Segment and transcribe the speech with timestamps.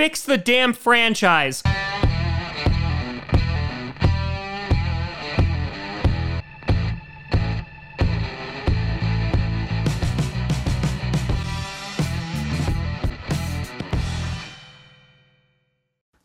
[0.00, 1.62] fix the damn franchise.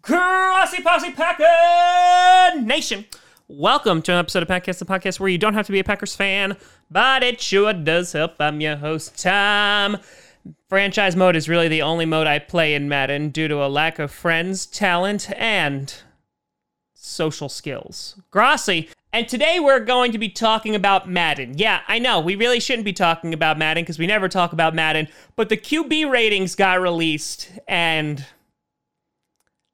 [0.02, 3.04] Grossi Posse Packer Nation.
[3.50, 5.84] Welcome to an episode of Packcast, the podcast where you don't have to be a
[5.84, 6.56] Packers fan,
[6.90, 8.36] but it sure does help.
[8.40, 9.98] I'm your host, Tom.
[10.70, 14.00] Franchise mode is really the only mode I play in Madden due to a lack
[14.00, 15.94] of friends, talent, and
[16.94, 18.20] social skills.
[18.32, 18.90] Grossi.
[19.14, 21.58] And today we're going to be talking about Madden.
[21.58, 24.76] Yeah, I know, we really shouldn't be talking about Madden because we never talk about
[24.76, 28.26] Madden, but the QB ratings got released and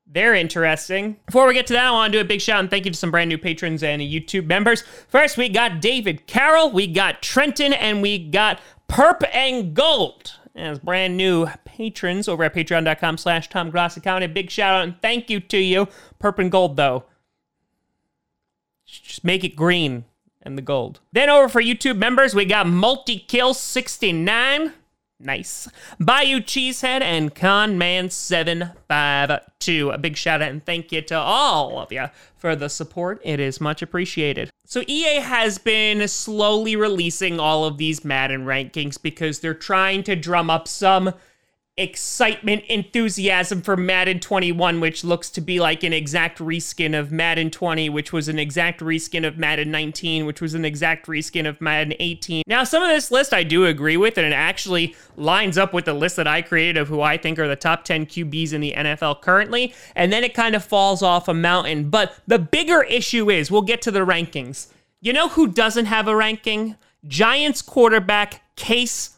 [0.05, 1.17] they're interesting.
[1.25, 2.91] Before we get to that, I want to do a big shout and thank you
[2.91, 4.83] to some brand new patrons and YouTube members.
[5.07, 10.79] First, we got David Carroll, we got Trenton, and we got Perp and Gold as
[10.79, 13.75] brand new patrons over at patreon.com slash Tom.
[13.75, 15.87] A big shout out and thank you to you.
[16.19, 17.05] Perp and Gold, though.
[18.85, 20.05] Just make it green
[20.41, 20.99] and the gold.
[21.13, 24.73] Then over for YouTube members, we got Multi Kill 69.
[25.19, 25.69] Nice.
[25.99, 29.93] Bayou Cheesehead and Conman752.
[29.93, 33.21] A big shout out and thank you to all of you for the support.
[33.23, 34.50] It is much appreciated.
[34.71, 40.15] So, EA has been slowly releasing all of these Madden rankings because they're trying to
[40.15, 41.13] drum up some
[41.77, 47.49] excitement, enthusiasm for Madden 21, which looks to be like an exact reskin of Madden
[47.49, 51.61] 20, which was an exact reskin of Madden 19, which was an exact reskin of
[51.61, 52.43] Madden 18.
[52.45, 55.85] Now, some of this list I do agree with, and it actually lines up with
[55.85, 58.61] the list that I created of who I think are the top 10 QBs in
[58.61, 61.89] the NFL currently, and then it kind of falls off a mountain.
[61.89, 64.67] But the bigger issue is, we'll get to the rankings.
[64.99, 66.75] You know who doesn't have a ranking?
[67.07, 69.17] Giants quarterback Case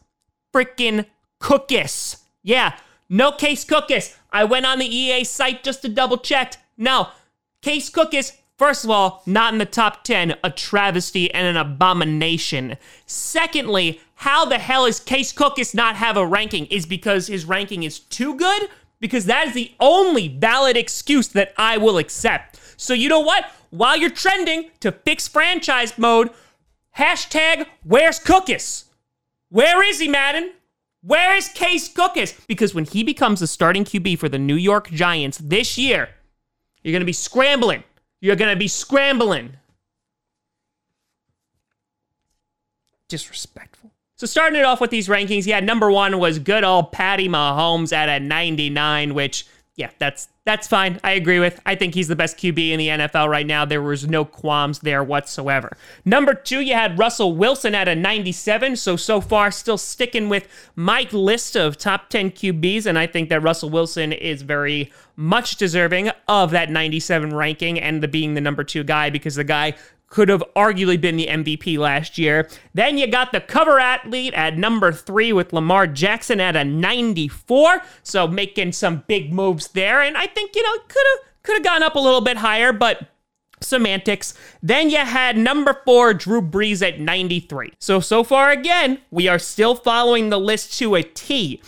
[0.53, 1.07] freaking
[1.41, 2.22] Cookus.
[2.43, 2.77] Yeah,
[3.09, 4.15] no Case Cookus.
[4.31, 6.55] I went on the EA site just to double check.
[6.77, 7.09] No,
[7.61, 12.77] Case Cookus, first of all, not in the top 10, a travesty and an abomination.
[13.05, 16.65] Secondly, how the hell is Case Cookus not have a ranking?
[16.67, 18.69] Is because his ranking is too good?
[18.99, 22.59] Because that is the only valid excuse that I will accept.
[22.77, 23.49] So you know what?
[23.69, 26.29] While you're trending to fix franchise mode,
[26.97, 28.85] hashtag where's Cookus?
[29.49, 30.53] Where is he, Madden?
[31.05, 32.47] Where is Case Cookus?
[32.47, 36.09] Because when he becomes the starting QB for the New York Giants this year,
[36.81, 37.83] you're going to be scrambling.
[38.21, 39.57] You're going to be scrambling.
[43.09, 43.91] Disrespectful.
[44.15, 47.91] So starting it off with these rankings, yeah, number one was good old Patty Mahomes
[47.91, 50.99] at a 99, which yeah, that's that's fine.
[51.05, 51.61] I agree with.
[51.65, 53.63] I think he's the best QB in the NFL right now.
[53.63, 55.77] There was no qualms there whatsoever.
[56.03, 58.75] Number two, you had Russell Wilson at a 97.
[58.75, 63.29] So so far, still sticking with my list of top 10 QBs, and I think
[63.29, 68.41] that Russell Wilson is very much deserving of that 97 ranking and the being the
[68.41, 69.75] number two guy because the guy
[70.13, 72.47] could have arguably been the MVP last year.
[72.75, 77.81] Then you got the cover athlete at number three with Lamar Jackson at a 94.
[78.03, 80.03] So making some big moves there.
[80.03, 82.71] And I think, you know, could have could have gone up a little bit higher,
[82.71, 83.07] but
[83.59, 84.35] semantics.
[84.61, 87.73] Then you had number four, Drew Brees at 93.
[87.79, 91.59] So, so far again, we are still following the list to a T.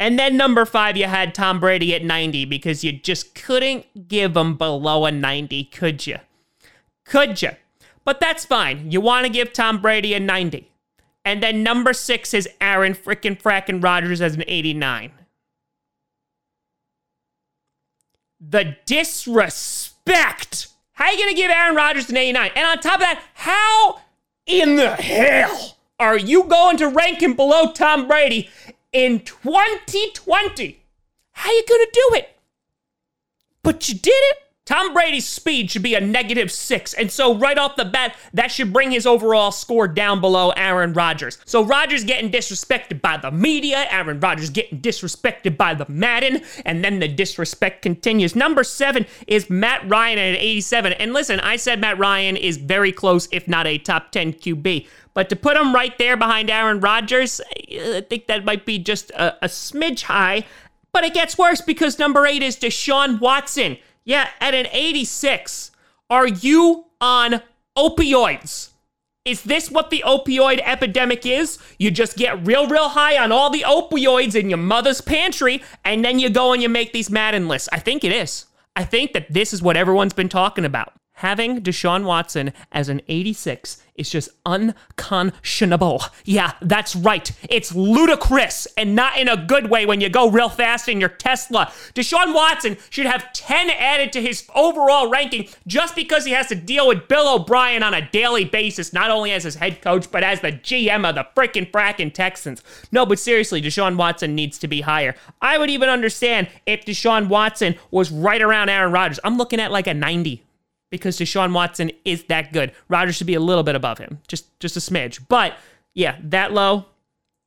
[0.00, 4.36] And then number five, you had Tom Brady at 90 because you just couldn't give
[4.36, 6.18] him below a 90, could you?
[7.04, 7.50] Could you?
[8.04, 8.90] But that's fine.
[8.90, 10.70] You want to give Tom Brady a 90.
[11.24, 15.10] And then number six is Aaron frickin' frackin' Rodgers as an 89.
[18.40, 20.68] The disrespect.
[20.92, 22.50] How are you going to give Aaron Rodgers an 89?
[22.54, 24.00] And on top of that, how
[24.46, 28.50] in the hell are you going to rank him below Tom Brady
[28.92, 30.82] in 2020?
[31.32, 32.36] How are you going to do it?
[33.62, 34.36] But you did it.
[34.66, 38.50] Tom Brady's speed should be a negative six, and so right off the bat, that
[38.50, 41.36] should bring his overall score down below Aaron Rodgers.
[41.44, 46.82] So Rodgers getting disrespected by the media, Aaron Rodgers getting disrespected by the Madden, and
[46.82, 48.34] then the disrespect continues.
[48.34, 50.94] Number seven is Matt Ryan at 87.
[50.94, 54.86] And listen, I said Matt Ryan is very close, if not a top 10 QB.
[55.12, 57.38] But to put him right there behind Aaron Rodgers,
[57.70, 60.46] I think that might be just a, a smidge high.
[60.92, 63.76] But it gets worse because number eight is Deshaun Watson.
[64.04, 65.70] Yeah, at an 86.
[66.10, 67.42] Are you on
[67.76, 68.70] opioids?
[69.24, 71.58] Is this what the opioid epidemic is?
[71.78, 76.04] You just get real, real high on all the opioids in your mother's pantry, and
[76.04, 77.70] then you go and you make these Madden lists.
[77.72, 78.44] I think it is.
[78.76, 80.92] I think that this is what everyone's been talking about.
[81.24, 86.02] Having Deshaun Watson as an 86 is just unconscionable.
[86.26, 87.30] Yeah, that's right.
[87.48, 91.08] It's ludicrous and not in a good way when you go real fast in your
[91.08, 91.72] Tesla.
[91.94, 96.54] Deshaun Watson should have 10 added to his overall ranking just because he has to
[96.54, 100.22] deal with Bill O'Brien on a daily basis, not only as his head coach, but
[100.22, 102.62] as the GM of the freaking fracking Texans.
[102.92, 105.14] No, but seriously, Deshaun Watson needs to be higher.
[105.40, 109.20] I would even understand if Deshaun Watson was right around Aaron Rodgers.
[109.24, 110.42] I'm looking at like a 90
[110.94, 112.72] because Deshaun Watson is that good.
[112.88, 115.20] Rodgers should be a little bit above him, just just a smidge.
[115.28, 115.56] But
[115.92, 116.86] yeah, that low,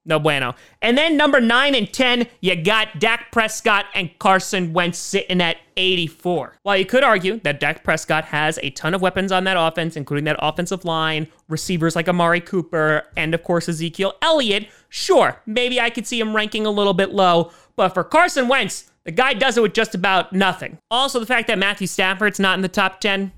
[0.05, 0.55] no bueno.
[0.81, 5.57] And then number nine and 10, you got Dak Prescott and Carson Wentz sitting at
[5.75, 6.57] 84.
[6.63, 9.95] While you could argue that Dak Prescott has a ton of weapons on that offense,
[9.95, 15.79] including that offensive line, receivers like Amari Cooper, and of course Ezekiel Elliott, sure, maybe
[15.79, 17.51] I could see him ranking a little bit low.
[17.75, 20.77] But for Carson Wentz, the guy does it with just about nothing.
[20.91, 23.31] Also, the fact that Matthew Stafford's not in the top 10,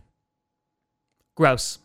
[1.40, 1.80] Gross.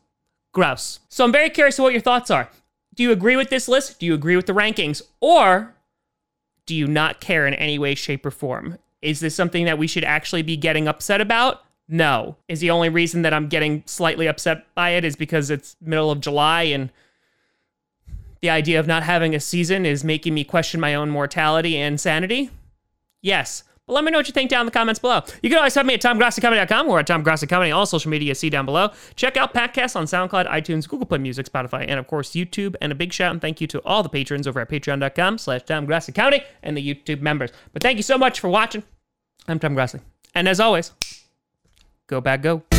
[0.53, 0.99] Gross.
[1.09, 2.51] So I'm very curious to what your thoughts are.
[2.97, 4.01] Do you agree with this list?
[4.01, 5.01] Do you agree with the rankings?
[5.21, 5.77] Or
[6.67, 8.79] do you not care in any way, shape, or form?
[9.01, 11.63] Is this something that we should actually be getting upset about?
[11.87, 12.37] No.
[12.49, 16.11] Is the only reason that I'm getting slightly upset by it is because it's middle
[16.11, 16.91] of July and
[18.41, 22.01] the idea of not having a season is making me question my own mortality and
[22.01, 22.51] sanity?
[23.23, 23.63] Yes.
[23.87, 25.21] But let me know what you think down in the comments below.
[25.43, 28.35] You can always find me at TomGrossiComedy.com or at Tom Grossi Comedy, all social media,
[28.35, 28.91] see down below.
[29.15, 32.77] Check out podcasts on SoundCloud, iTunes, Google Play Music, Spotify, and of course YouTube.
[32.81, 35.63] And a big shout and thank you to all the patrons over at patreon.com slash
[35.65, 37.51] Tom Grossi Comedy and the YouTube members.
[37.73, 38.85] But thank you so much for watching.
[39.47, 40.01] I'm Tom Grossi.
[40.35, 40.93] And as always,
[42.07, 42.74] go Pack, go.